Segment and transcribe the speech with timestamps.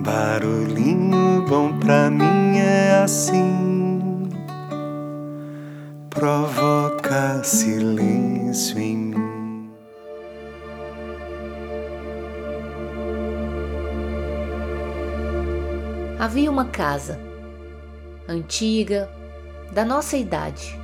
[0.00, 4.28] Barulhinho bom pra mim é assim,
[6.10, 9.70] provoca silêncio em mim.
[16.18, 17.20] Havia uma casa,
[18.28, 19.08] antiga,
[19.72, 20.76] da nossa idade.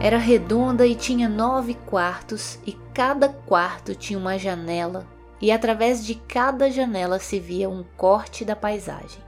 [0.00, 6.14] Era redonda e tinha nove quartos, e cada quarto tinha uma janela e através de
[6.14, 9.22] cada janela se via um corte da paisagem.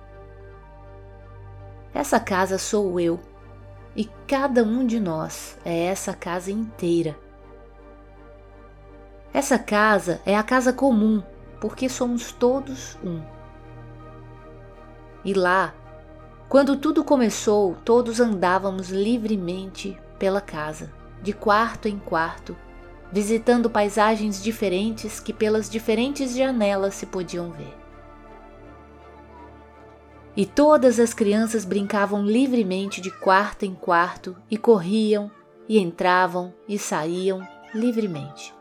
[1.93, 3.21] Essa casa sou eu,
[3.95, 7.19] e cada um de nós é essa casa inteira.
[9.33, 11.23] Essa casa é a casa comum,
[11.61, 13.21] porque somos todos um.
[15.25, 15.75] E lá,
[16.49, 20.93] quando tudo começou, todos andávamos livremente pela casa,
[21.23, 22.57] de quarto em quarto,
[23.13, 27.77] visitando paisagens diferentes que pelas diferentes janelas se podiam ver.
[30.37, 35.31] E todas as crianças brincavam livremente de quarto em quarto e corriam
[35.69, 38.55] e entravam e saíam livremente.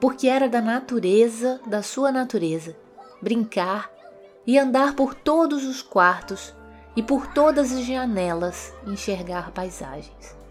[0.00, 2.76] Porque era da natureza, da sua natureza,
[3.22, 3.90] brincar
[4.46, 6.54] e andar por todos os quartos
[6.96, 10.43] e por todas as janelas enxergar paisagens.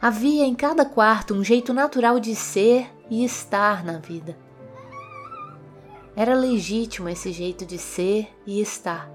[0.00, 4.36] Havia em cada quarto um jeito natural de ser e estar na vida.
[6.14, 9.10] Era legítimo esse jeito de ser e estar.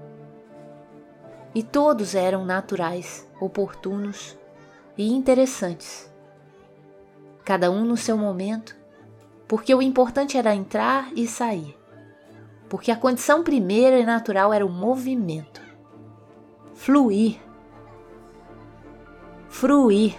[1.54, 4.36] E todos eram naturais, oportunos
[4.98, 6.12] e interessantes.
[7.44, 8.76] Cada um no seu momento,
[9.46, 11.76] porque o importante era entrar e sair.
[12.68, 15.60] Porque a condição primeira e natural era o movimento.
[16.74, 17.38] Fluir.
[19.48, 20.16] Fruir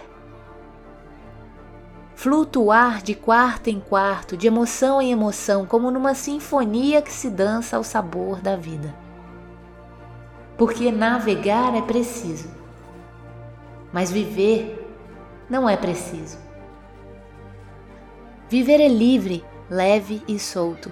[2.24, 7.76] flutuar de quarto em quarto, de emoção em emoção, como numa sinfonia que se dança
[7.76, 8.94] ao sabor da vida.
[10.56, 12.48] Porque navegar é preciso,
[13.92, 14.90] mas viver
[15.50, 16.38] não é preciso.
[18.48, 20.90] Viver é livre, leve e solto.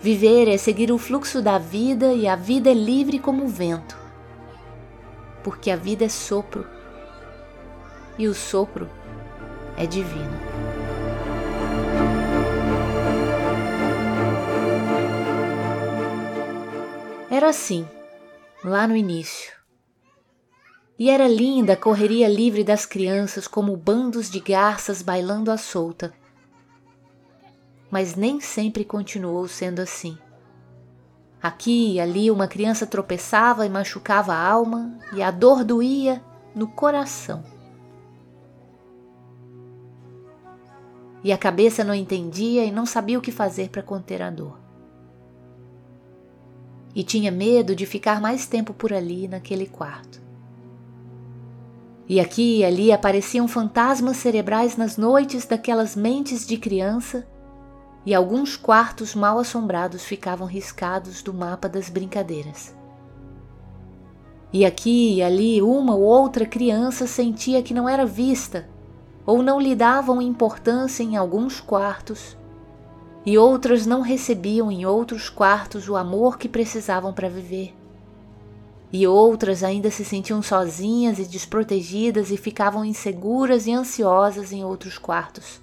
[0.00, 3.96] Viver é seguir o fluxo da vida e a vida é livre como o vento.
[5.44, 6.66] Porque a vida é sopro
[8.18, 8.90] e o sopro
[9.80, 10.38] é divino.
[17.30, 17.88] Era assim,
[18.62, 19.54] lá no início.
[20.98, 26.12] E era linda a correria livre das crianças como bandos de garças bailando à solta.
[27.90, 30.18] Mas nem sempre continuou sendo assim.
[31.42, 36.22] Aqui e ali uma criança tropeçava e machucava a alma, e a dor doía
[36.54, 37.59] no coração.
[41.22, 44.58] E a cabeça não entendia e não sabia o que fazer para conter a dor.
[46.94, 50.20] E tinha medo de ficar mais tempo por ali naquele quarto.
[52.08, 57.26] E aqui e ali apareciam fantasmas cerebrais nas noites daquelas mentes de criança,
[58.04, 62.74] e alguns quartos mal assombrados ficavam riscados do mapa das brincadeiras.
[64.52, 68.68] E aqui e ali uma ou outra criança sentia que não era vista
[69.30, 72.36] ou não lhe davam importância em alguns quartos,
[73.24, 77.72] e outras não recebiam em outros quartos o amor que precisavam para viver.
[78.92, 84.98] E outras ainda se sentiam sozinhas e desprotegidas e ficavam inseguras e ansiosas em outros
[84.98, 85.60] quartos.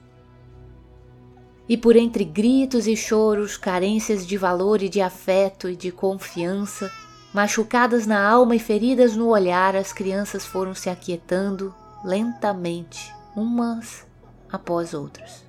[1.67, 6.89] E por entre gritos e choros, carências de valor e de afeto e de confiança,
[7.33, 14.03] machucadas na alma e feridas no olhar, as crianças foram se aquietando lentamente umas
[14.51, 15.45] após outras.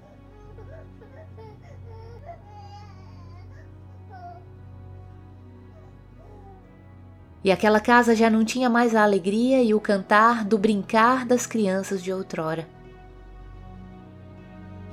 [7.43, 11.47] E aquela casa já não tinha mais a alegria e o cantar do brincar das
[11.47, 12.69] crianças de outrora.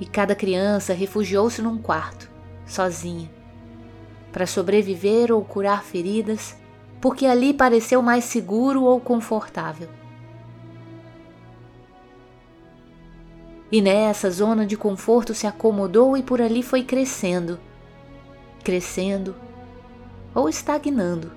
[0.00, 2.30] E cada criança refugiou-se num quarto,
[2.64, 3.30] sozinha,
[4.32, 6.56] para sobreviver ou curar feridas,
[6.98, 10.05] porque ali pareceu mais seguro ou confortável.
[13.70, 17.58] E nessa zona de conforto se acomodou e por ali foi crescendo,
[18.62, 19.34] crescendo
[20.34, 21.32] ou estagnando,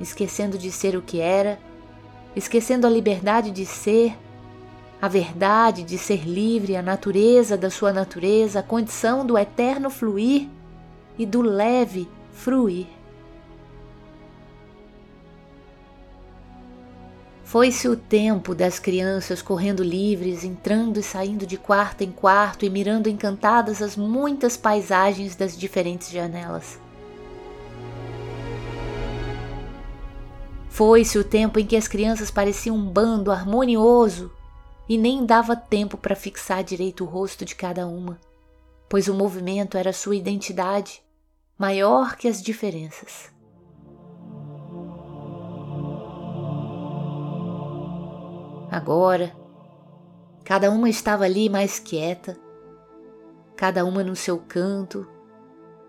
[0.00, 1.58] esquecendo de ser o que era,
[2.34, 4.16] esquecendo a liberdade de ser,
[5.00, 10.48] a verdade de ser livre, a natureza da sua natureza, a condição do eterno fluir
[11.16, 12.86] e do leve fruir.
[17.50, 22.70] Foi-se o tempo das crianças correndo livres, entrando e saindo de quarto em quarto e
[22.70, 26.78] mirando encantadas as muitas paisagens das diferentes janelas.
[30.68, 34.30] Foi-se o tempo em que as crianças pareciam um bando harmonioso
[34.88, 38.16] e nem dava tempo para fixar direito o rosto de cada uma,
[38.88, 41.02] pois o movimento era sua identidade,
[41.58, 43.39] maior que as diferenças.
[48.70, 49.36] Agora,
[50.44, 52.38] cada uma estava ali mais quieta,
[53.56, 55.08] cada uma no seu canto,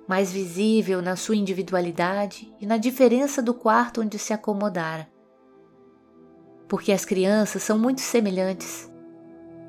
[0.07, 5.07] mais visível na sua individualidade e na diferença do quarto onde se acomodara.
[6.68, 8.92] Porque as crianças são muito semelhantes.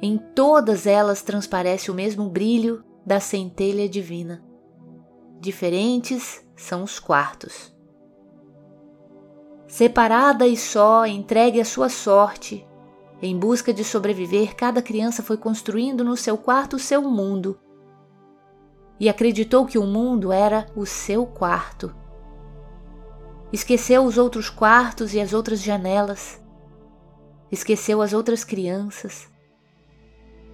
[0.00, 4.43] Em todas elas transparece o mesmo brilho da centelha divina.
[5.38, 7.75] Diferentes são os quartos.
[9.69, 12.67] Separada e só, entregue à sua sorte,
[13.23, 17.57] em busca de sobreviver, cada criança foi construindo no seu quarto o seu mundo
[18.99, 21.95] e acreditou que o mundo era o seu quarto.
[23.53, 26.43] Esqueceu os outros quartos e as outras janelas.
[27.51, 29.29] Esqueceu as outras crianças.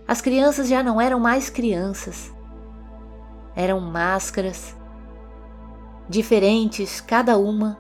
[0.07, 2.31] As crianças já não eram mais crianças.
[3.57, 4.77] Eram máscaras.
[6.07, 7.79] Diferentes, cada uma.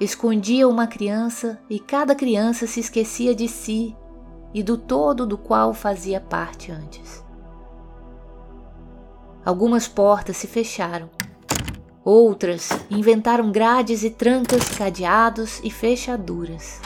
[0.00, 3.94] Escondia uma criança e cada criança se esquecia de si
[4.54, 7.24] e do todo do qual fazia parte antes.
[9.44, 11.10] Algumas portas se fecharam.
[12.04, 16.80] Outras inventaram grades e trancas, cadeados e fechaduras.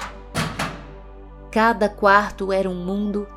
[1.51, 3.29] Cada quarto era um mundo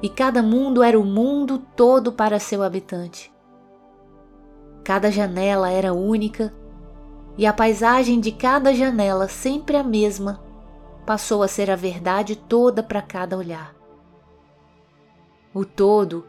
[0.00, 3.32] e cada mundo era o mundo todo para seu habitante.
[4.82, 6.54] Cada janela era única
[7.36, 10.43] e a paisagem de cada janela sempre a mesma
[11.04, 13.74] passou a ser a verdade toda para cada olhar.
[15.52, 16.26] O todo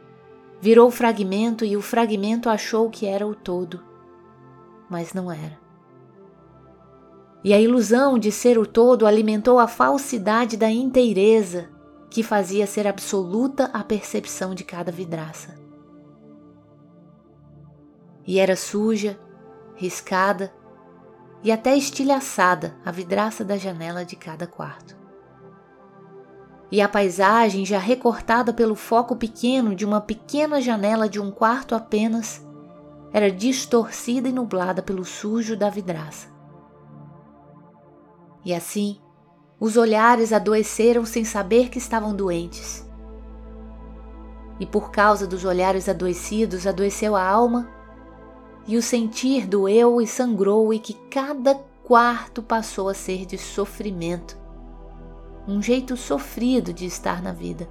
[0.62, 3.84] virou fragmento e o fragmento achou que era o todo,
[4.90, 5.58] mas não era.
[7.44, 11.70] E a ilusão de ser o todo alimentou a falsidade da inteireza
[12.10, 15.56] que fazia ser absoluta a percepção de cada vidraça.
[18.26, 19.20] E era suja,
[19.76, 20.52] riscada,
[21.46, 24.98] e até estilhaçada a vidraça da janela de cada quarto.
[26.72, 31.76] E a paisagem, já recortada pelo foco pequeno de uma pequena janela de um quarto
[31.76, 32.44] apenas,
[33.14, 36.30] era distorcida e nublada pelo sujo da vidraça.
[38.44, 39.00] E assim,
[39.60, 42.84] os olhares adoeceram sem saber que estavam doentes.
[44.60, 47.75] E por causa dos olhares adoecidos, adoeceu a alma
[48.68, 54.38] e o sentir doeu e sangrou, e que cada quarto passou a ser de sofrimento,
[55.48, 57.70] um jeito sofrido de estar na vida,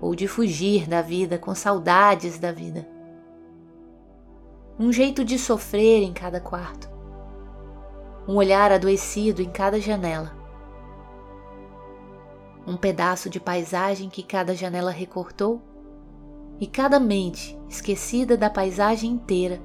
[0.00, 2.88] ou de fugir da vida com saudades da vida.
[4.78, 6.88] Um jeito de sofrer em cada quarto,
[8.26, 10.36] um olhar adoecido em cada janela,
[12.66, 15.62] um pedaço de paisagem que cada janela recortou.
[16.60, 19.60] E cada mente, esquecida da paisagem inteira,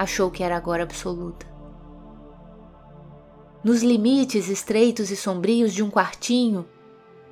[0.00, 1.46] achou que era agora absoluta.
[3.62, 6.66] Nos limites estreitos e sombrios de um quartinho,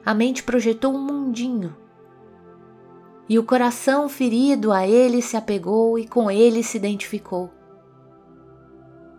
[0.04, 1.74] a mente projetou um mundinho.
[3.28, 7.50] E o coração ferido a ele se apegou e com ele se identificou.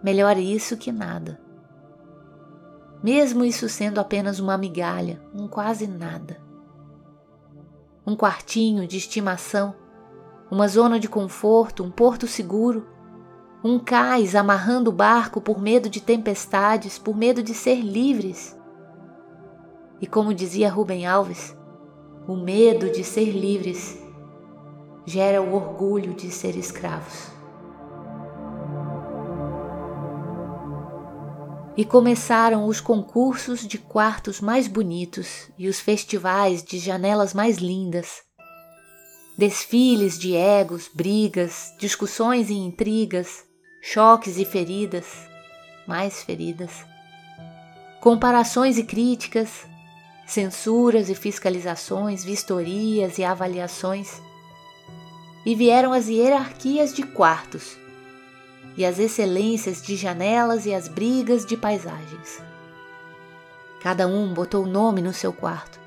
[0.03, 1.39] Melhor isso que nada.
[3.01, 6.49] Mesmo isso sendo apenas uma migalha, um quase nada
[8.09, 9.75] um quartinho de estimação,
[10.49, 12.87] uma zona de conforto, um porto seguro,
[13.63, 18.57] um cais amarrando o barco por medo de tempestades, por medo de ser livres.
[19.99, 21.55] E como dizia Rubem Alves,
[22.27, 23.97] o medo de ser livres
[25.05, 27.39] gera o orgulho de ser escravos.
[31.79, 38.21] e começaram os concursos de quartos mais bonitos e os festivais de janelas mais lindas.
[39.37, 43.45] Desfiles de egos, brigas, discussões e intrigas,
[43.81, 45.27] choques e feridas,
[45.87, 46.85] mais feridas.
[48.01, 49.65] Comparações e críticas,
[50.25, 54.21] censuras e fiscalizações, vistorias e avaliações.
[55.45, 57.77] E vieram as hierarquias de quartos
[58.77, 62.43] e as excelências de janelas e as brigas de paisagens.
[63.81, 65.79] Cada um botou nome no seu quarto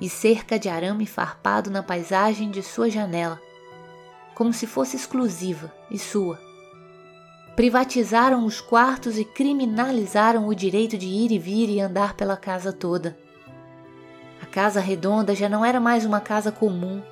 [0.00, 3.40] e cerca de arame farpado na paisagem de sua janela,
[4.34, 6.47] como se fosse exclusiva e sua.
[7.58, 12.72] Privatizaram os quartos e criminalizaram o direito de ir e vir e andar pela casa
[12.72, 13.18] toda.
[14.40, 17.02] A casa redonda já não era mais uma casa comum,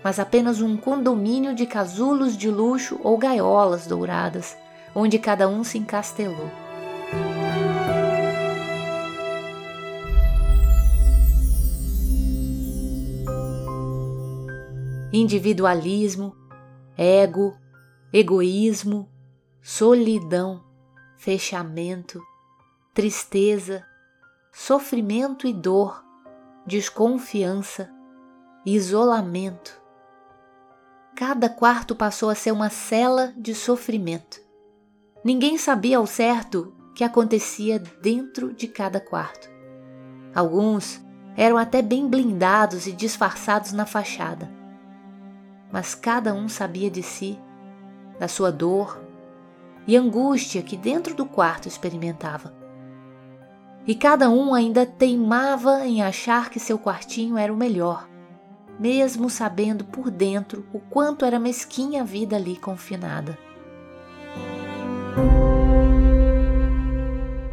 [0.00, 4.56] mas apenas um condomínio de casulos de luxo ou gaiolas douradas,
[4.94, 6.48] onde cada um se encastelou.
[15.12, 16.36] Individualismo,
[16.96, 17.56] ego,
[18.12, 19.08] egoísmo,
[19.70, 20.64] solidão,
[21.18, 22.22] fechamento,
[22.94, 23.84] tristeza,
[24.50, 26.02] sofrimento e dor,
[26.66, 27.90] desconfiança,
[28.64, 29.78] isolamento.
[31.14, 34.40] Cada quarto passou a ser uma cela de sofrimento.
[35.22, 39.50] Ninguém sabia ao certo o que acontecia dentro de cada quarto.
[40.34, 40.98] Alguns
[41.36, 44.50] eram até bem blindados e disfarçados na fachada.
[45.70, 47.38] Mas cada um sabia de si,
[48.18, 49.06] da sua dor,
[49.88, 52.52] e angústia que dentro do quarto experimentava.
[53.86, 58.06] E cada um ainda teimava em achar que seu quartinho era o melhor,
[58.78, 63.38] mesmo sabendo por dentro o quanto era mesquinha a vida ali confinada.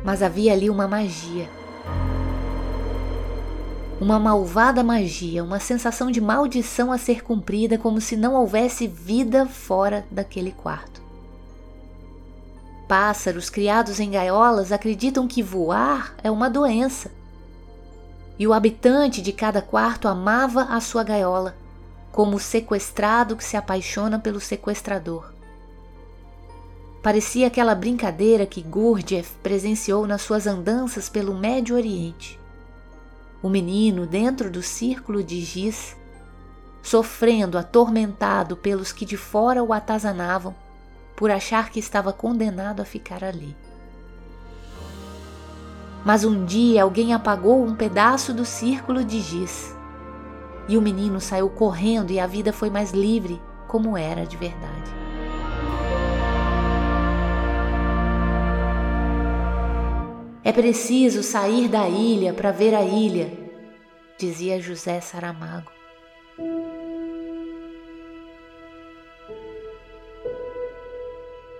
[0.04, 1.50] Mas havia ali uma magia.
[4.02, 9.46] Uma malvada magia, uma sensação de maldição a ser cumprida, como se não houvesse vida
[9.46, 11.05] fora daquele quarto.
[12.88, 17.12] Pássaros criados em gaiolas acreditam que voar é uma doença.
[18.38, 21.56] E o habitante de cada quarto amava a sua gaiola,
[22.12, 25.34] como o sequestrado que se apaixona pelo sequestrador.
[27.02, 32.40] Parecia aquela brincadeira que Gurdjieff presenciou nas suas andanças pelo Médio Oriente.
[33.42, 35.96] O menino dentro do círculo de giz,
[36.82, 40.56] sofrendo atormentado pelos que de fora o atazanavam,
[41.16, 43.56] por achar que estava condenado a ficar ali.
[46.04, 49.76] Mas um dia alguém apagou um pedaço do círculo de giz
[50.68, 54.92] e o menino saiu correndo e a vida foi mais livre, como era de verdade.
[60.44, 63.32] É preciso sair da ilha para ver a ilha,
[64.18, 65.72] dizia José Saramago.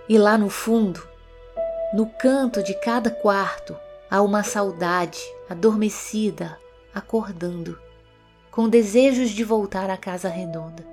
[0.08, 1.02] E lá no fundo,
[1.92, 3.76] no canto de cada quarto,
[4.08, 5.18] há uma saudade
[5.50, 6.56] adormecida,
[6.94, 7.76] acordando,
[8.50, 10.86] com desejos de voltar à casa redonda.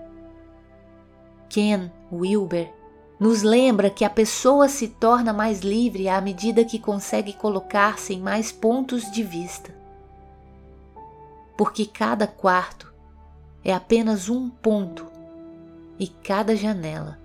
[1.48, 2.74] Ken Wilber
[3.20, 8.20] nos lembra que a pessoa se torna mais livre à medida que consegue colocar-se em
[8.20, 9.74] mais pontos de vista.
[11.56, 12.92] Porque cada quarto
[13.64, 15.06] é apenas um ponto
[16.00, 17.23] e cada janela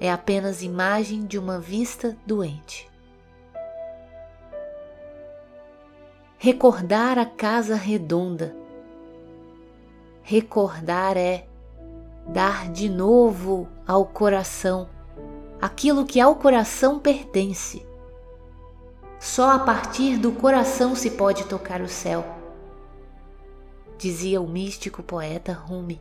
[0.00, 2.88] é apenas imagem de uma vista doente.
[6.38, 8.54] Recordar a casa redonda.
[10.22, 11.46] Recordar é
[12.26, 14.88] dar de novo ao coração
[15.60, 17.84] aquilo que ao coração pertence.
[19.18, 22.24] Só a partir do coração se pode tocar o céu,
[23.98, 26.00] dizia o místico poeta Rumi.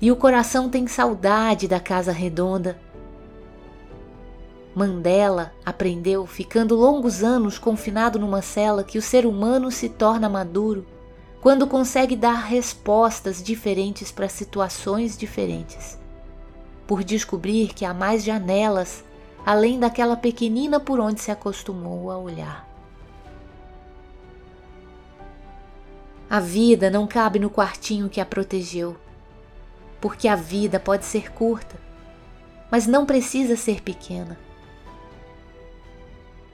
[0.00, 2.78] E o coração tem saudade da casa redonda.
[4.74, 10.86] Mandela aprendeu, ficando longos anos confinado numa cela, que o ser humano se torna maduro
[11.40, 15.98] quando consegue dar respostas diferentes para situações diferentes.
[16.86, 19.02] Por descobrir que há mais janelas
[19.46, 22.68] além daquela pequenina por onde se acostumou a olhar.
[26.28, 28.96] A vida não cabe no quartinho que a protegeu
[30.00, 31.76] porque a vida pode ser curta,
[32.70, 34.38] mas não precisa ser pequena.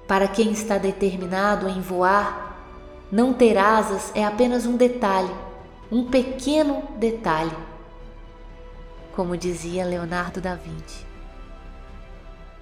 [0.06, 2.58] Para quem está determinado em voar,
[3.10, 5.32] não ter asas é apenas um detalhe,
[5.90, 7.56] um pequeno detalhe,
[9.14, 11.06] como dizia Leonardo da Vinci.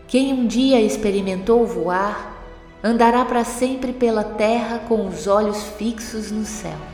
[0.09, 2.37] Quem um dia experimentou voar,
[2.83, 6.90] andará para sempre pela terra com os olhos fixos no céu.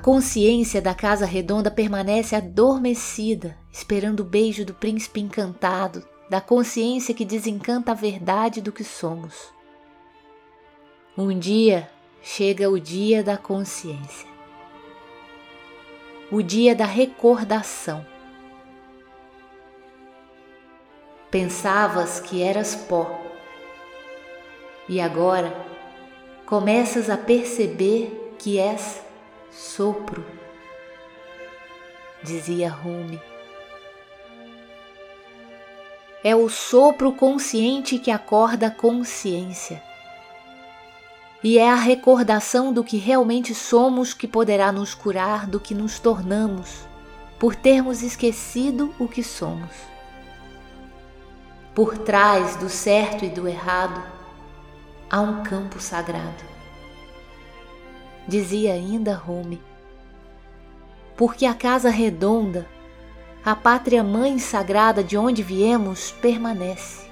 [0.00, 7.24] Consciência da casa redonda permanece adormecida, esperando o beijo do príncipe encantado, da consciência que
[7.24, 9.52] desencanta a verdade do que somos.
[11.16, 11.90] Um dia
[12.22, 14.28] chega o dia da consciência,
[16.30, 18.04] o dia da recordação,
[21.30, 23.20] Pensavas que eras pó.
[24.88, 25.54] E agora
[26.44, 29.00] começas a perceber que és
[29.50, 30.24] sopro,
[32.22, 33.20] dizia Rumi.
[36.22, 39.82] É o sopro consciente que acorda a consciência.
[41.42, 45.98] E é a recordação do que realmente somos que poderá nos curar do que nos
[45.98, 46.86] tornamos,
[47.38, 49.70] por termos esquecido o que somos.
[51.74, 54.02] Por trás do certo e do errado
[55.08, 56.49] há um campo sagrado.
[58.26, 59.60] Dizia ainda Rumi.
[61.16, 62.66] Porque a casa redonda
[63.44, 67.08] a pátria mãe sagrada de onde viemos permanece.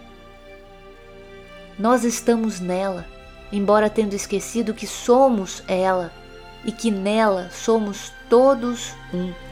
[1.79, 3.07] Nós estamos nela,
[3.51, 6.13] embora tendo esquecido que somos ela
[6.65, 9.48] e que nela somos todos um.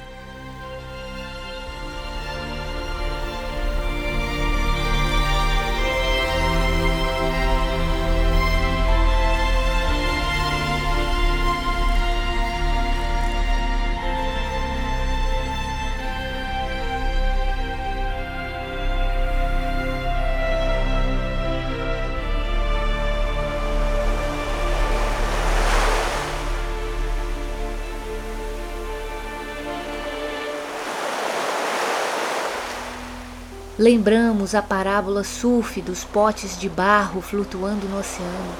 [33.78, 38.54] Lembramos a parábola surf dos potes de barro flutuando no oceano,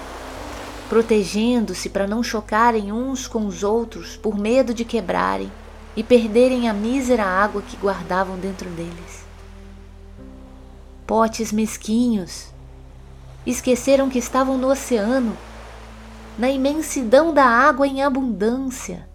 [0.91, 5.51] protegendo-se para não chocarem uns com os outros por medo de quebrarem
[5.97, 9.25] e perderem a mísera água que guardavam dentro deles.
[11.07, 12.49] Potes mesquinhos
[13.47, 15.35] esqueceram que estavam no oceano,
[16.37, 19.09] na imensidão da água em abundância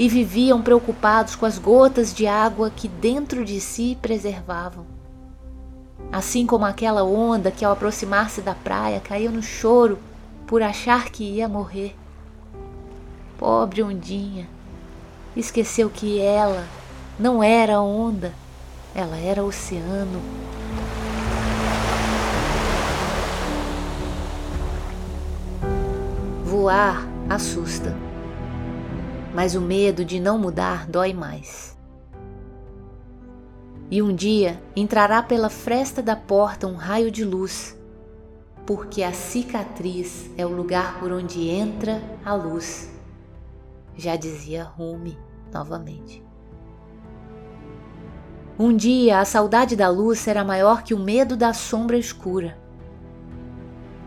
[0.00, 4.86] e viviam preocupados com as gotas de água que dentro de si preservavam.
[6.10, 9.98] Assim como aquela onda que, ao aproximar-se da praia, caiu no choro
[10.46, 11.94] por achar que ia morrer.
[13.36, 14.48] Pobre ondinha,
[15.36, 16.66] esqueceu que ela
[17.18, 18.32] não era onda,
[18.94, 20.18] ela era oceano.
[26.42, 27.94] Voar assusta
[29.40, 31.74] mas o medo de não mudar dói mais.
[33.90, 37.74] E um dia entrará pela fresta da porta um raio de luz,
[38.66, 42.90] porque a cicatriz é o lugar por onde entra a luz.
[43.96, 45.16] Já dizia Rumi
[45.50, 46.22] novamente.
[48.58, 52.58] Um dia a saudade da luz será maior que o medo da sombra escura.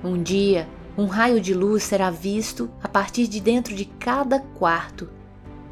[0.04, 5.10] Um dia um raio de luz será visto a partir de dentro de cada quarto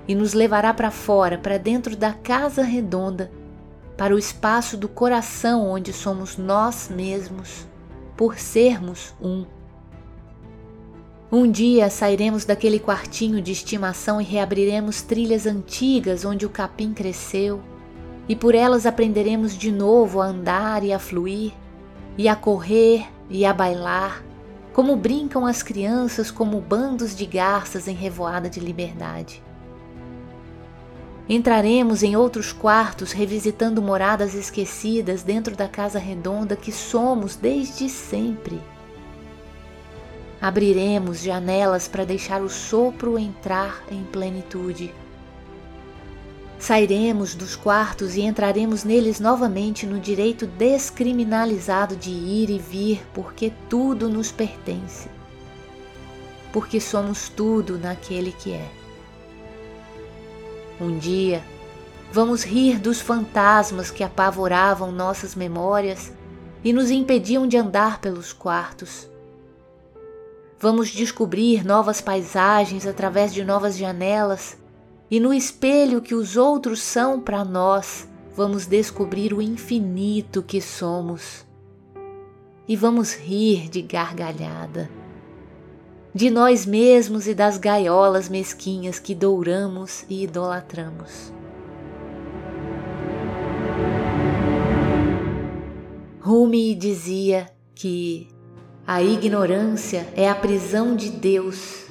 [0.08, 3.32] e nos levará para fora, para dentro da casa redonda,
[3.98, 7.68] para o espaço do coração onde somos nós mesmos,
[8.18, 9.46] por sermos um.
[11.32, 17.62] Um dia sairemos daquele quartinho de estimação e reabriremos trilhas antigas onde o capim cresceu,
[18.28, 21.54] e por elas aprenderemos de novo a andar e a fluir,
[22.18, 24.24] e a correr e a bailar
[24.74, 29.44] como brincam as crianças como bandos de garças em revoada de liberdade.
[31.30, 38.60] Entraremos em outros quartos revisitando moradas esquecidas dentro da casa redonda que somos desde sempre.
[40.42, 44.94] Abriremos janelas para deixar o sopro entrar em plenitude.
[46.58, 53.52] Sairemos dos quartos e entraremos neles novamente no direito descriminalizado de ir e vir, porque
[53.70, 55.10] tudo nos pertence.
[56.52, 58.81] Porque somos tudo naquele que é.
[60.82, 61.44] Um dia,
[62.12, 66.12] vamos rir dos fantasmas que apavoravam nossas memórias
[66.63, 69.08] e nos impediam de andar pelos quartos.
[70.60, 74.58] Vamos descobrir novas paisagens através de novas janelas
[75.12, 81.46] e no espelho que os outros são para nós, vamos descobrir o infinito que somos.
[82.67, 84.89] E vamos rir de gargalhada.
[86.13, 91.32] De nós mesmos e das gaiolas mesquinhas que douramos e idolatramos.
[96.19, 98.28] Rumi dizia que
[98.86, 101.86] a ignorância é a prisão de Deus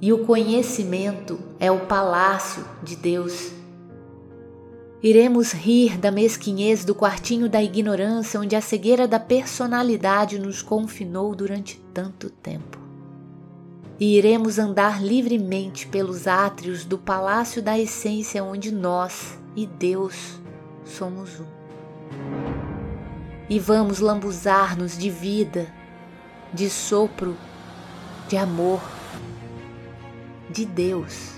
[0.00, 3.50] e o conhecimento é o palácio de Deus.
[5.02, 11.34] Iremos rir da mesquinhez do quartinho da ignorância onde a cegueira da personalidade nos confinou
[11.34, 12.87] durante tanto tempo.
[13.98, 20.40] E iremos andar livremente pelos átrios do palácio da essência onde nós e Deus
[20.84, 21.46] somos um.
[23.50, 25.66] e vamos lambuzar-nos de vida,
[26.52, 27.36] de sopro,
[28.28, 28.80] de amor,
[30.50, 31.32] de Deus.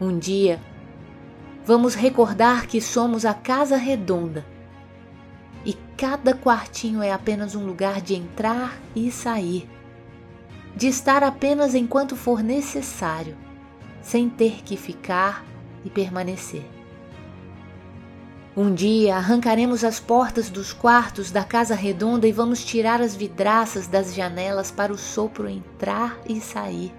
[0.00, 0.60] Um dia,
[1.64, 4.44] vamos recordar que somos a casa redonda
[5.64, 9.68] e cada quartinho é apenas um lugar de entrar e sair,
[10.76, 13.36] de estar apenas enquanto for necessário,
[14.02, 15.44] sem ter que ficar
[15.84, 16.64] e permanecer.
[18.56, 23.88] Um dia arrancaremos as portas dos quartos da casa redonda e vamos tirar as vidraças
[23.88, 26.92] das janelas para o sopro entrar e sair,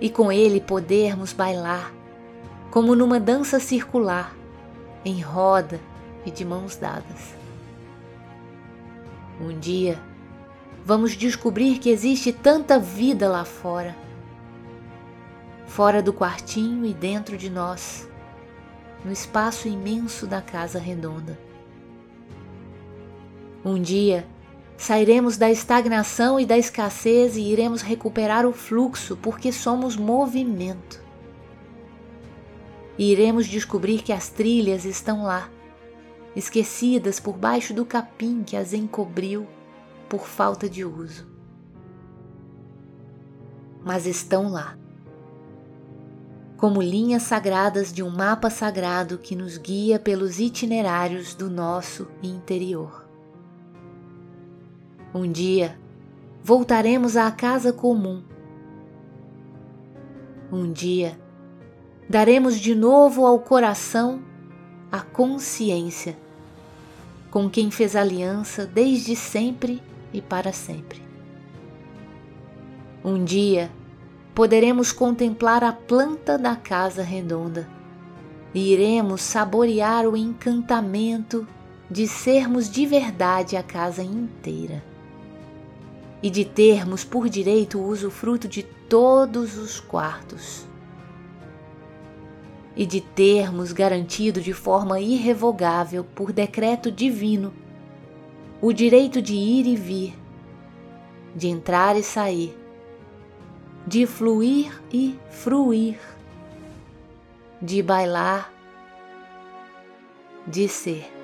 [0.00, 1.92] e com ele podermos bailar,
[2.70, 4.34] como numa dança circular,
[5.04, 5.80] em roda
[6.24, 7.34] e de mãos dadas.
[9.40, 9.98] Um dia
[10.84, 13.96] vamos descobrir que existe tanta vida lá fora,
[15.66, 18.08] fora do quartinho e dentro de nós
[19.04, 21.38] no espaço imenso da casa redonda.
[23.64, 24.26] Um dia
[24.76, 31.00] sairemos da estagnação e da escassez e iremos recuperar o fluxo porque somos movimento.
[32.98, 35.48] E iremos descobrir que as trilhas estão lá,
[36.36, 39.46] esquecidas por baixo do capim que as encobriu
[40.12, 41.26] por falta de uso.
[43.82, 44.76] Mas estão lá
[46.58, 53.08] como linhas sagradas de um mapa sagrado que nos guia pelos itinerários do nosso interior.
[55.14, 55.78] Um dia
[56.44, 58.22] voltaremos à casa comum.
[60.52, 61.18] Um dia
[62.06, 64.22] daremos de novo ao coração
[64.92, 66.18] a consciência
[67.30, 71.02] com quem fez aliança desde sempre e para sempre.
[73.04, 73.70] Um dia
[74.34, 77.68] poderemos contemplar a planta da casa redonda
[78.54, 81.46] e iremos saborear o encantamento
[81.90, 84.82] de sermos de verdade a casa inteira
[86.22, 90.66] e de termos por direito o usufruto de todos os quartos
[92.76, 97.52] e de termos garantido de forma irrevogável por decreto divino
[98.62, 100.14] o direito de ir e vir,
[101.36, 102.62] de entrar e sair
[103.86, 105.98] de fluir e fruir,
[107.60, 108.52] de bailar,
[110.46, 111.21] de ser.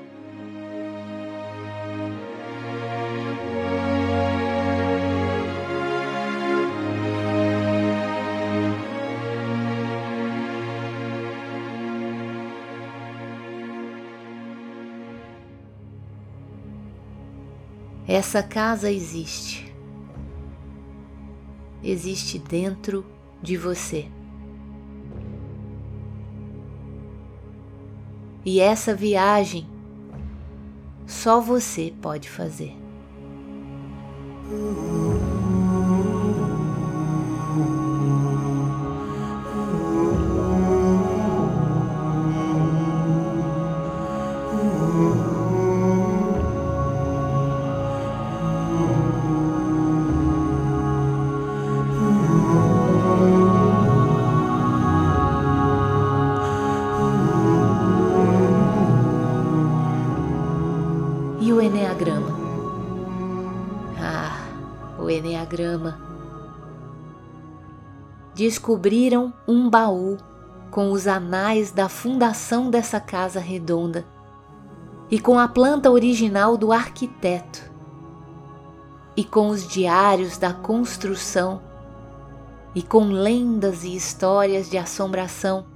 [18.08, 19.68] Essa casa existe
[21.82, 23.04] existe dentro
[23.42, 24.08] de você.
[28.44, 29.66] E essa viagem
[31.06, 32.74] só você pode fazer.
[68.38, 70.16] Descobriram um baú
[70.70, 74.06] com os anais da fundação dessa casa redonda
[75.10, 77.68] e com a planta original do arquiteto
[79.16, 81.60] e com os diários da construção
[82.76, 85.66] e com lendas e histórias de assombração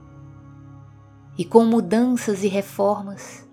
[1.37, 3.45] e com mudanças e reformas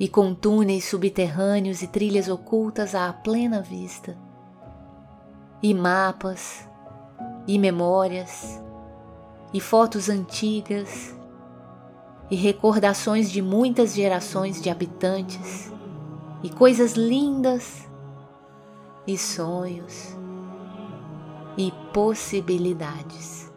[0.00, 4.18] e com túneis subterrâneos e trilhas ocultas à plena vista
[5.62, 6.68] e mapas,
[7.46, 8.62] e memórias,
[9.52, 11.14] e fotos antigas,
[12.30, 15.72] e recordações de muitas gerações de habitantes,
[16.42, 17.88] e coisas lindas,
[19.06, 20.16] e sonhos,
[21.56, 23.52] e possibilidades.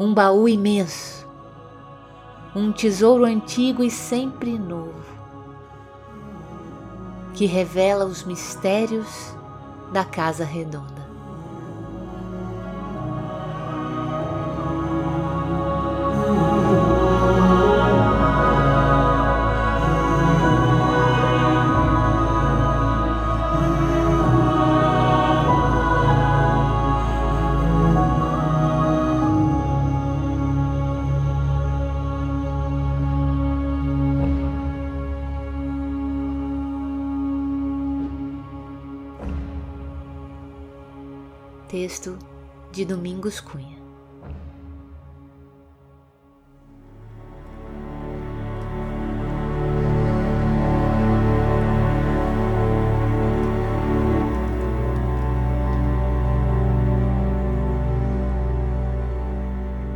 [0.00, 1.28] Um baú imenso,
[2.54, 5.18] um tesouro antigo e sempre novo,
[7.34, 9.36] que revela os mistérios
[9.92, 10.97] da Casa Redonda.
[42.78, 43.76] De Domingos Cunha.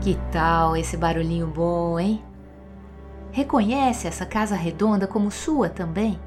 [0.00, 2.20] Que tal esse barulhinho bom, hein?
[3.30, 6.18] Reconhece essa casa redonda como sua também?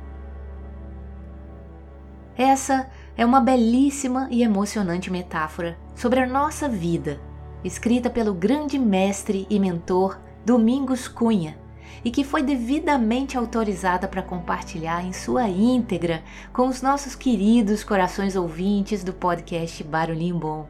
[2.37, 7.19] Essa é uma belíssima e emocionante metáfora sobre a nossa vida,
[7.63, 11.57] escrita pelo grande mestre e mentor Domingos Cunha
[12.03, 16.23] e que foi devidamente autorizada para compartilhar em sua íntegra
[16.53, 20.67] com os nossos queridos corações ouvintes do podcast Barulhinho Bom.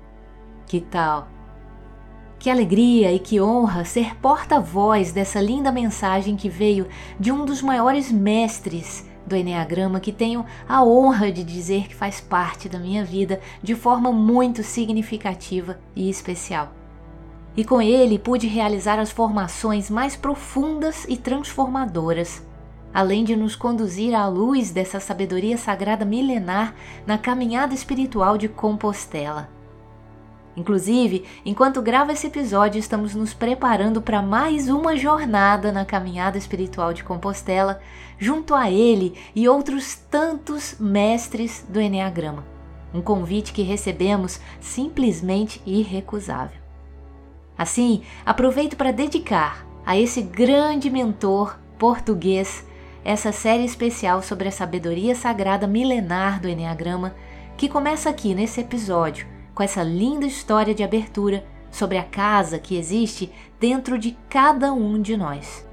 [0.65, 1.27] Que tal?
[2.37, 6.87] Que alegria e que honra ser porta-voz dessa linda mensagem que veio
[7.19, 12.21] de um dos maiores mestres do Enneagrama que tenho a honra de dizer que faz
[12.21, 16.71] parte da minha vida de forma muito significativa e especial.
[17.57, 22.43] E com ele pude realizar as formações mais profundas e transformadoras,
[22.93, 29.54] além de nos conduzir à luz dessa sabedoria sagrada milenar na caminhada espiritual de Compostela.
[30.57, 36.93] Inclusive, enquanto gravo esse episódio, estamos nos preparando para mais uma jornada na caminhada espiritual
[36.93, 37.81] de Compostela,
[38.17, 42.45] junto a ele e outros tantos mestres do Enneagrama.
[42.93, 46.57] Um convite que recebemos simplesmente irrecusável.
[47.57, 52.65] Assim, aproveito para dedicar a esse grande mentor português
[53.03, 57.13] essa série especial sobre a sabedoria sagrada milenar do Enneagrama,
[57.57, 62.77] que começa aqui nesse episódio com essa linda história de abertura sobre a casa que
[62.77, 65.65] existe dentro de cada um de nós.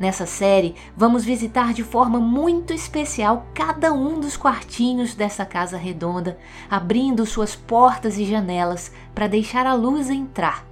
[0.00, 6.36] Nessa série, vamos visitar de forma muito especial cada um dos quartinhos dessa casa redonda,
[6.68, 10.66] abrindo suas portas e janelas para deixar a luz entrar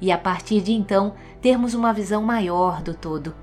[0.00, 3.34] e, a partir de então, termos uma visão maior do todo,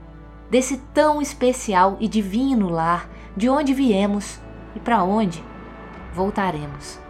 [0.50, 4.40] desse tão especial e divino lar de onde viemos
[4.74, 5.44] e para onde
[6.14, 7.05] voltaremos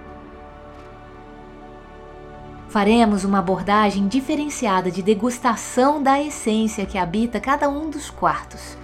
[2.76, 8.78] faremos uma abordagem diferenciada de degustação da essência que habita cada um dos quartos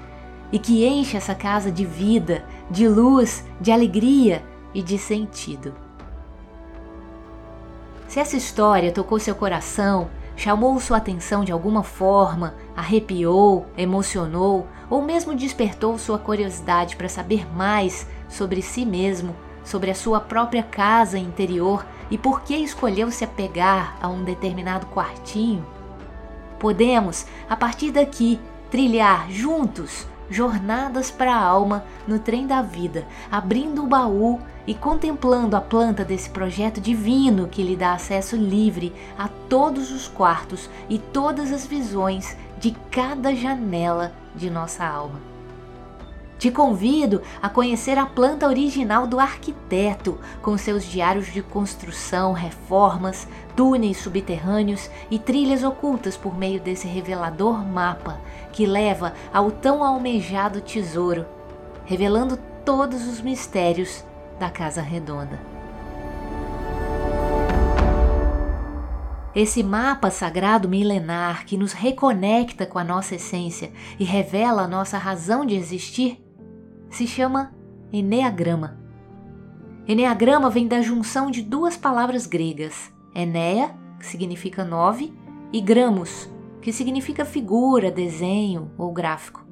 [0.50, 4.42] e que enche essa casa de vida, de luz, de alegria
[4.74, 5.74] e de sentido.
[8.08, 15.02] Se essa história tocou seu coração, chamou sua atenção de alguma forma, arrepiou, emocionou ou
[15.02, 21.18] mesmo despertou sua curiosidade para saber mais sobre si mesmo, sobre a sua própria casa
[21.18, 25.66] interior e por que escolheu se apegar a um determinado quartinho,
[26.60, 33.84] podemos, a partir daqui, trilhar juntos jornadas para a alma no trem da vida, abrindo
[33.84, 39.28] o baú e contemplando a planta desse projeto divino que lhe dá acesso livre a
[39.50, 45.31] todos os quartos e todas as visões de cada janela de nossa alma.
[46.42, 53.28] Te convido a conhecer a planta original do arquiteto, com seus diários de construção, reformas,
[53.56, 58.20] túneis subterrâneos e trilhas ocultas por meio desse revelador mapa
[58.52, 61.28] que leva ao tão almejado tesouro,
[61.86, 64.04] revelando todos os mistérios
[64.40, 65.40] da Casa Redonda.
[69.36, 74.98] Esse mapa sagrado milenar que nos reconecta com a nossa essência e revela a nossa
[74.98, 76.20] razão de existir
[76.92, 77.54] se chama
[77.92, 78.78] Enneagrama.
[79.88, 85.14] Enneagrama vem da junção de duas palavras gregas, Enea, que significa nove,
[85.54, 86.30] e Gramos,
[86.62, 89.44] que significa figura, desenho ou gráfico.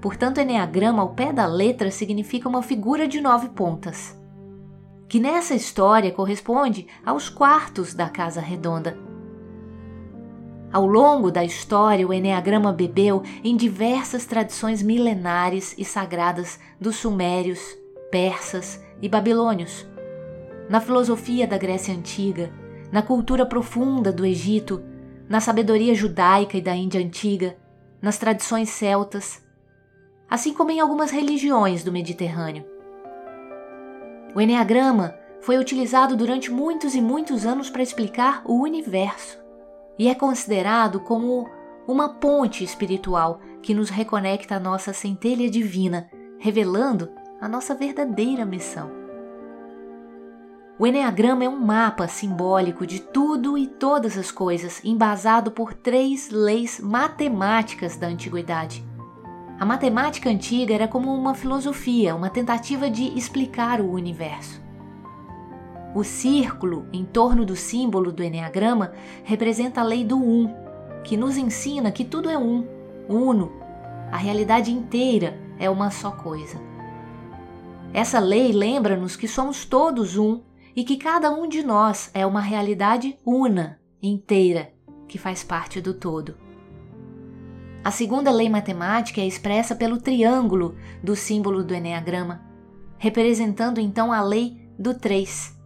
[0.00, 4.18] Portanto, Enneagrama, ao pé da letra, significa uma figura de nove pontas,
[5.08, 8.96] que nessa história corresponde aos quartos da Casa Redonda,
[10.72, 17.60] ao longo da história, o Enneagrama bebeu em diversas tradições milenares e sagradas dos sumérios,
[18.10, 19.86] persas e babilônios.
[20.70, 22.50] Na filosofia da Grécia Antiga,
[22.90, 24.82] na cultura profunda do Egito,
[25.28, 27.54] na sabedoria judaica e da Índia Antiga,
[28.00, 29.42] nas tradições celtas,
[30.28, 32.64] assim como em algumas religiões do Mediterrâneo.
[34.34, 39.41] O Enneagrama foi utilizado durante muitos e muitos anos para explicar o universo
[40.02, 41.48] e é considerado como
[41.86, 46.10] uma ponte espiritual que nos reconecta à nossa centelha divina,
[46.40, 47.08] revelando
[47.40, 48.90] a nossa verdadeira missão.
[50.76, 56.30] O Enneagrama é um mapa simbólico de tudo e todas as coisas, embasado por três
[56.30, 58.84] leis matemáticas da antiguidade.
[59.56, 64.61] A matemática antiga era como uma filosofia, uma tentativa de explicar o universo.
[65.94, 68.92] O círculo em torno do símbolo do Enneagrama
[69.24, 70.48] representa a lei do um,
[71.04, 72.66] que nos ensina que tudo é um,
[73.08, 73.52] uno.
[74.10, 76.58] A realidade inteira é uma só coisa.
[77.92, 80.40] Essa lei lembra-nos que somos todos um
[80.74, 84.72] e que cada um de nós é uma realidade una, inteira,
[85.06, 86.34] que faz parte do todo.
[87.84, 92.40] A segunda lei matemática é expressa pelo triângulo do símbolo do Enneagrama,
[92.96, 95.61] representando então a lei do 3.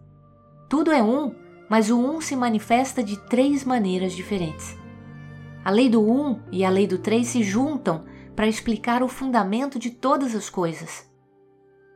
[0.69, 1.33] Tudo é um,
[1.69, 4.77] mas o um se manifesta de três maneiras diferentes.
[5.63, 9.77] A lei do um e a lei do 3 se juntam para explicar o fundamento
[9.77, 11.05] de todas as coisas.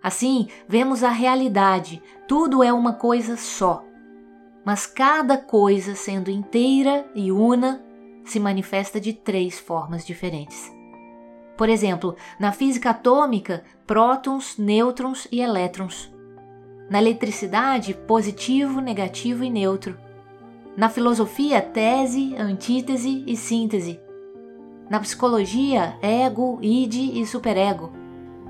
[0.03, 3.85] Assim, vemos a realidade, tudo é uma coisa só.
[4.65, 7.81] Mas cada coisa, sendo inteira e una,
[8.25, 10.71] se manifesta de três formas diferentes.
[11.57, 16.11] Por exemplo, na física atômica, prótons, nêutrons e elétrons.
[16.91, 19.97] Na eletricidade, positivo, negativo e neutro.
[20.75, 23.97] Na filosofia, tese, antítese e síntese.
[24.89, 27.93] Na psicologia, ego, id e superego.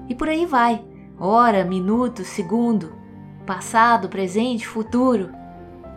[0.10, 0.84] E por aí vai
[1.20, 2.94] hora, minuto, segundo,
[3.46, 5.30] passado, presente, futuro.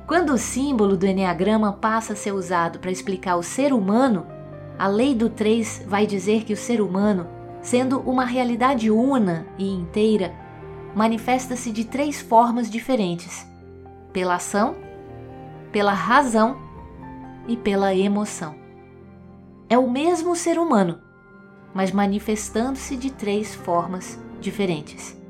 [0.07, 4.27] Quando o símbolo do Enneagrama passa a ser usado para explicar o ser humano,
[4.79, 7.27] a lei do 3 vai dizer que o ser humano,
[7.63, 10.44] sendo uma realidade una e inteira,
[10.95, 13.47] manifesta-se de três formas diferentes:
[14.13, 14.77] pela ação,
[15.73, 16.57] pela razão
[17.49, 18.55] e pela emoção.
[19.69, 21.01] É o mesmo ser humano,
[21.75, 25.21] mas manifestando-se de três formas diferentes.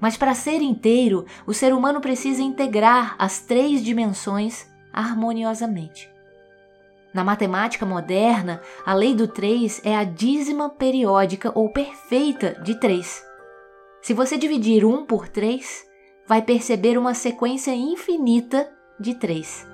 [0.00, 6.12] Mas para ser inteiro, o ser humano precisa integrar as três dimensões harmoniosamente.
[7.14, 13.33] Na matemática moderna, a lei do 3 é a dízima periódica ou perfeita de 3.
[14.04, 15.86] Se você dividir 1 por 3,
[16.28, 19.66] vai perceber uma sequência infinita de 3.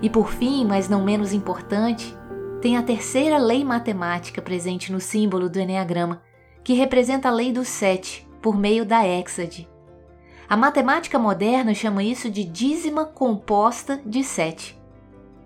[0.00, 2.16] E por fim, mas não menos importante,
[2.62, 6.22] tem a terceira lei matemática presente no símbolo do Enneagrama,
[6.64, 9.68] que representa a lei do sete, por meio da hexade.
[10.48, 14.77] A matemática moderna chama isso de dízima composta de sete.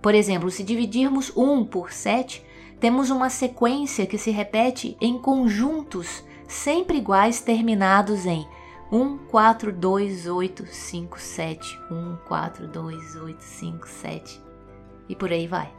[0.02, 2.44] Por exemplo, se dividirmos 1 por 7,
[2.80, 8.46] temos uma sequência que se repete em conjuntos sempre iguais terminados em
[8.90, 11.80] 1, 4, 2, 8, 5, 7.
[11.90, 14.42] 1, 4, 2, 8, 5, 7.
[15.08, 15.72] E por aí vai.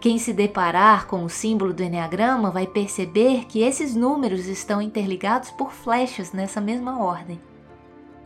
[0.00, 5.50] Quem se deparar com o símbolo do Enneagrama vai perceber que esses números estão interligados
[5.50, 7.40] por flechas nessa mesma ordem.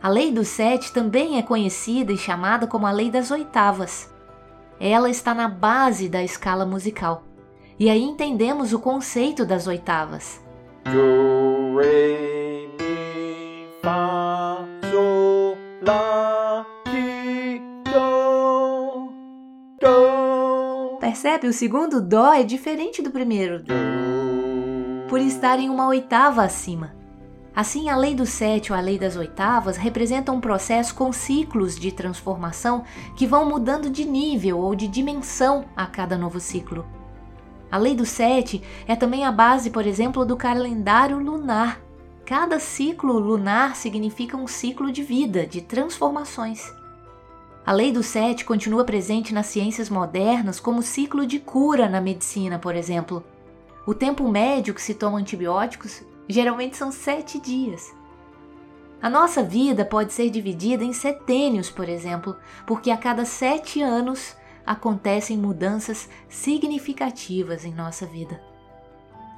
[0.01, 4.14] A lei do sete também é conhecida e chamada como a lei das oitavas.
[4.79, 7.23] Ela está na base da escala musical.
[7.79, 10.41] E aí entendemos o conceito das oitavas.
[10.85, 17.61] Do, re, mi, fa, sol, lá, ti,
[17.91, 19.09] do,
[19.81, 20.97] do.
[20.99, 21.47] Percebe?
[21.47, 23.63] O segundo dó é diferente do primeiro.
[25.09, 27.04] Por estar em uma oitava acima.
[27.55, 31.79] Assim, a lei do sete ou a lei das oitavas representa um processo com ciclos
[31.79, 32.83] de transformação
[33.15, 36.85] que vão mudando de nível ou de dimensão a cada novo ciclo.
[37.71, 41.79] A lei do sete é também a base, por exemplo, do calendário lunar,
[42.25, 46.73] Cada ciclo lunar significa um ciclo de vida, de transformações.
[47.63, 52.57] A lei do sete continua presente nas ciências modernas como ciclo de cura na medicina,
[52.57, 53.23] por exemplo.
[53.85, 57.93] O tempo médio que se toma antibióticos geralmente são sete dias.
[59.01, 62.35] A nossa vida pode ser dividida em setênios, por exemplo,
[62.65, 64.35] porque a cada sete anos
[64.65, 68.41] acontecem mudanças significativas em nossa vida.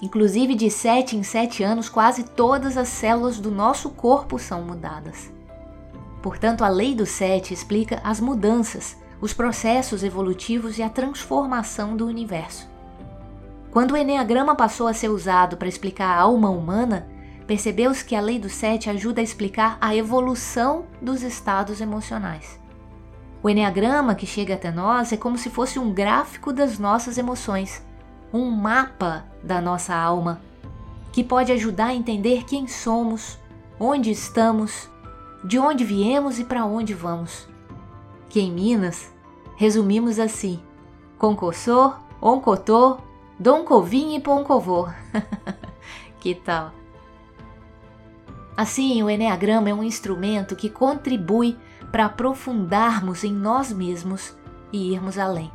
[0.02, 5.32] Inclusive, de 7 em 7 anos, quase todas as células do nosso corpo são mudadas.
[6.21, 12.05] Portanto, a lei do 7 explica as mudanças, os processos evolutivos e a transformação do
[12.05, 12.70] universo.
[13.78, 17.07] Quando o Enneagrama passou a ser usado para explicar a alma humana,
[17.45, 22.59] percebeu-se que a lei do 7 ajuda a explicar a evolução dos estados emocionais.
[23.43, 27.86] O Enneagrama que chega até nós é como se fosse um gráfico das nossas emoções
[28.34, 30.41] um mapa da nossa alma
[31.11, 33.38] que pode ajudar a entender quem somos,
[33.80, 34.89] onde estamos,
[35.43, 37.47] de onde viemos e para onde vamos.
[38.28, 39.13] Que em Minas
[39.55, 40.59] resumimos assim:
[41.19, 43.05] Concossô, Oncotô,
[43.39, 44.89] Doncovim e Poncovô.
[46.19, 46.71] que tal?
[48.55, 51.55] Assim, o Enneagrama é um instrumento que contribui
[51.91, 54.35] para aprofundarmos em nós mesmos
[54.73, 55.51] e irmos além.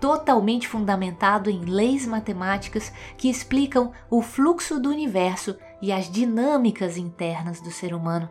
[0.00, 7.60] totalmente fundamentado em leis matemáticas que explicam o fluxo do universo e as dinâmicas internas
[7.60, 8.28] do ser humano,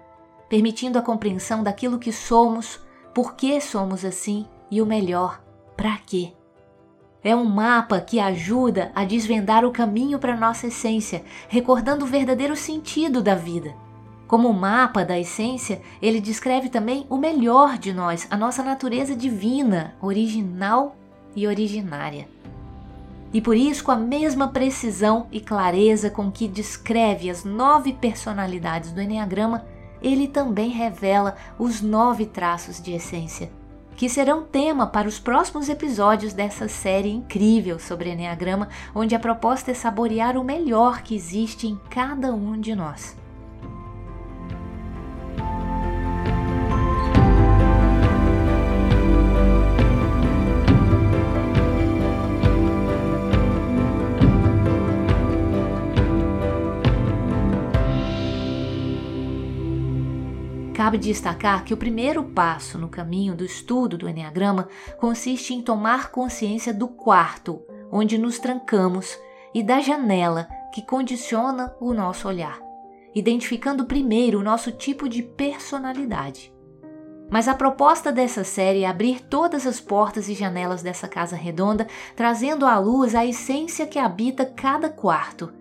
[0.49, 2.81] permitindo a compreensão daquilo que somos,
[3.13, 5.41] por que somos assim e o melhor,
[5.77, 6.33] para quê.
[7.23, 12.55] É um mapa que ajuda a desvendar o caminho para nossa essência, recordando o verdadeiro
[12.55, 13.75] sentido da vida.
[14.27, 19.93] Como mapa da essência, ele descreve também o melhor de nós, a nossa natureza divina,
[20.01, 20.95] original
[21.35, 22.27] e originária.
[23.31, 28.91] E por isso, com a mesma precisão e clareza com que descreve as nove personalidades
[28.91, 29.63] do Enneagrama,
[30.01, 33.60] ele também revela os nove traços de essência
[34.01, 39.69] que serão tema para os próximos episódios dessa série incrível sobre Enneagrama, onde a proposta
[39.69, 43.20] é saborear o melhor que existe em cada um de nós.
[60.81, 64.67] Cabe destacar que o primeiro passo no caminho do estudo do Enneagrama
[64.97, 67.61] consiste em tomar consciência do quarto,
[67.91, 69.15] onde nos trancamos,
[69.53, 72.59] e da janela que condiciona o nosso olhar,
[73.13, 76.51] identificando primeiro o nosso tipo de personalidade.
[77.29, 81.85] Mas a proposta dessa série é abrir todas as portas e janelas dessa casa redonda,
[82.15, 85.60] trazendo à luz a essência que habita cada quarto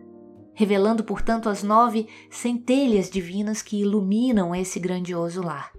[0.61, 5.73] revelando, portanto, as nove centelhas divinas que iluminam esse grandioso lar.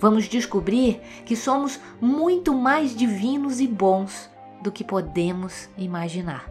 [0.00, 4.30] Vamos descobrir que somos muito mais divinos e bons
[4.62, 6.48] do que podemos imaginar.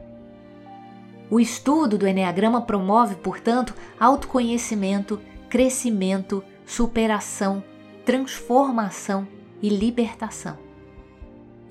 [1.31, 7.63] O estudo do Enneagrama promove, portanto, autoconhecimento, crescimento, superação,
[8.03, 9.25] transformação
[9.61, 10.57] e libertação.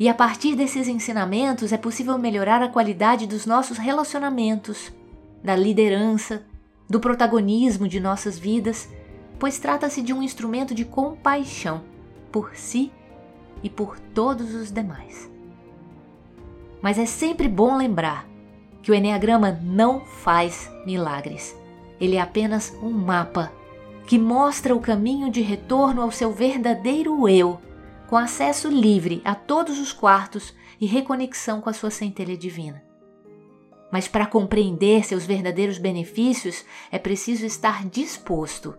[0.00, 4.90] E a partir desses ensinamentos é possível melhorar a qualidade dos nossos relacionamentos,
[5.44, 6.42] da liderança,
[6.88, 8.88] do protagonismo de nossas vidas,
[9.38, 11.82] pois trata-se de um instrumento de compaixão
[12.32, 12.90] por si
[13.62, 15.30] e por todos os demais.
[16.80, 18.26] Mas é sempre bom lembrar
[18.82, 21.54] que o Enneagrama não faz milagres.
[22.00, 23.52] Ele é apenas um mapa
[24.06, 27.58] que mostra o caminho de retorno ao seu verdadeiro eu,
[28.06, 32.82] com acesso livre a todos os quartos e reconexão com a sua centelha divina.
[33.94, 38.74] Mas para compreender seus verdadeiros benefícios é preciso estar disposto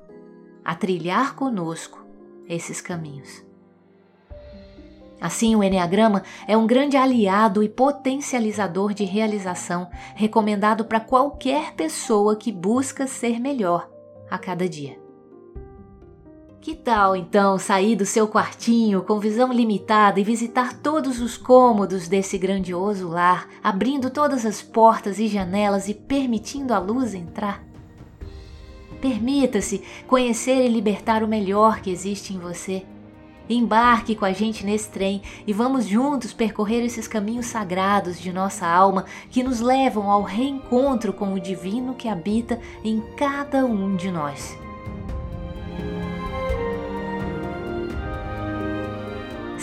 [0.62, 2.06] a trilhar conosco
[2.50, 3.42] esses caminhos.
[5.22, 12.36] Assim, o Enneagrama é um grande aliado e potencializador de realização, recomendado para qualquer pessoa
[12.36, 13.90] que busca ser melhor
[14.30, 15.05] a cada dia.
[16.66, 22.08] Que tal então sair do seu quartinho com visão limitada e visitar todos os cômodos
[22.08, 27.64] desse grandioso lar, abrindo todas as portas e janelas e permitindo a luz entrar?
[29.00, 32.84] Permita-se conhecer e libertar o melhor que existe em você.
[33.48, 38.66] Embarque com a gente nesse trem e vamos juntos percorrer esses caminhos sagrados de nossa
[38.66, 44.10] alma que nos levam ao reencontro com o divino que habita em cada um de
[44.10, 44.65] nós.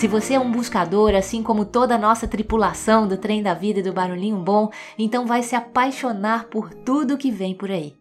[0.02, 3.78] Se você é um buscador, assim como toda a nossa tripulação do Trem da Vida
[3.78, 7.94] e do Barulhinho Bom, então vai se apaixonar por tudo que vem por aí.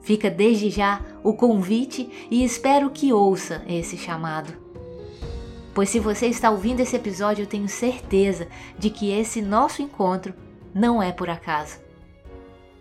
[0.00, 4.52] Fica desde já o convite e espero que ouça esse chamado.
[5.74, 8.46] Pois se você está ouvindo esse episódio, eu tenho certeza
[8.78, 10.32] de que esse nosso encontro
[10.72, 11.80] não é por acaso.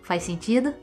[0.03, 0.75] Faz sentido?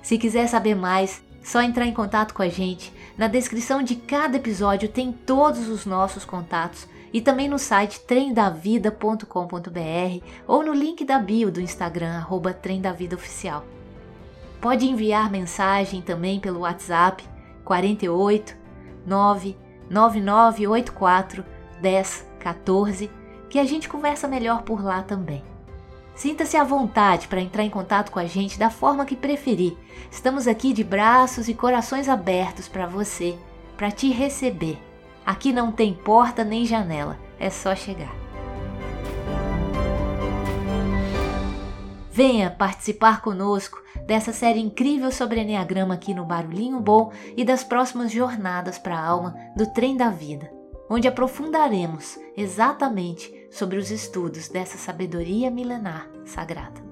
[0.00, 2.90] Se quiser saber mais, só entrar em contato com a gente.
[3.20, 10.24] Na descrição de cada episódio tem todos os nossos contatos e também no site tremdavida.com.br
[10.46, 12.24] ou no link da bio do Instagram,
[12.62, 13.62] tremdavidaoficial.
[14.58, 17.22] Pode enviar mensagem também pelo WhatsApp
[17.62, 18.56] 48
[19.04, 21.44] 99984
[21.82, 23.10] 1014
[23.50, 25.44] que a gente conversa melhor por lá também.
[26.20, 29.74] Sinta-se à vontade para entrar em contato com a gente da forma que preferir.
[30.10, 33.38] Estamos aqui de braços e corações abertos para você,
[33.74, 34.78] para te receber.
[35.24, 38.14] Aqui não tem porta nem janela, é só chegar.
[42.12, 48.12] Venha participar conosco dessa série incrível sobre Enneagrama aqui no Barulhinho Bom e das próximas
[48.12, 50.52] jornadas para a alma do Trem da Vida,
[50.90, 56.89] onde aprofundaremos exatamente sobre os estudos dessa sabedoria milenar sagrada.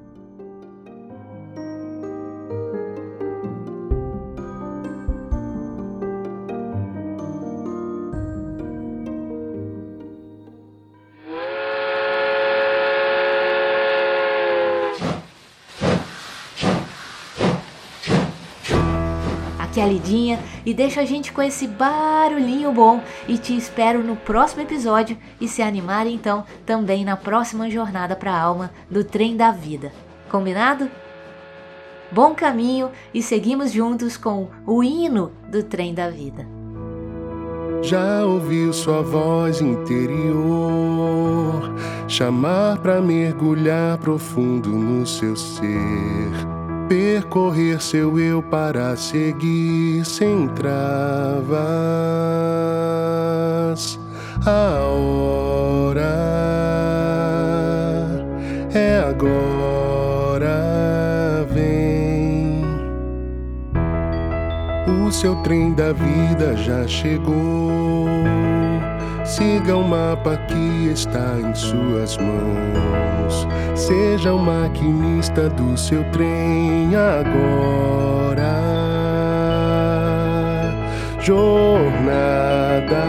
[19.79, 23.01] Aquela lidinha e deixa a gente com esse barulhinho bom.
[23.27, 28.33] E te espero no próximo episódio e se animar então também na próxima jornada para
[28.33, 29.93] a alma do trem da vida.
[30.29, 30.91] Combinado?
[32.11, 36.47] Bom caminho e seguimos juntos com o hino do trem da vida.
[37.83, 40.99] Já ouviu sua voz interior
[42.09, 46.33] chamar para mergulhar profundo no seu ser,
[46.89, 51.59] percorrer seu eu para seguir sem travas.
[54.47, 56.01] A hora
[58.73, 60.49] é agora,
[61.53, 62.65] vem.
[65.07, 68.09] O seu trem da vida já chegou.
[69.29, 73.47] Siga o mapa que está em suas mãos.
[73.75, 78.59] Seja o maquinista do seu trem agora.
[81.21, 83.05] Jornada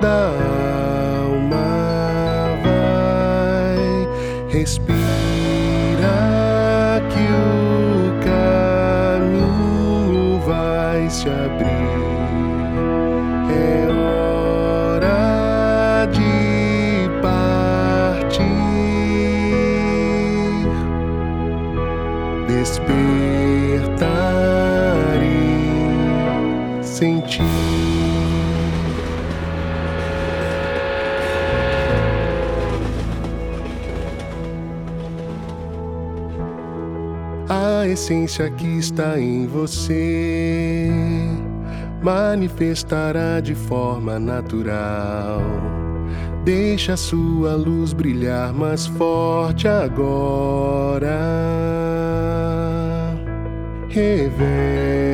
[0.00, 0.51] da
[38.02, 40.90] essência que está em você
[42.02, 45.40] manifestará de forma natural.
[46.44, 51.16] Deixa sua luz brilhar mais forte agora.
[53.88, 55.11] Revela